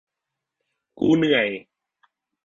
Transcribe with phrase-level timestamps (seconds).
[0.99, 1.47] กูเหนื่อย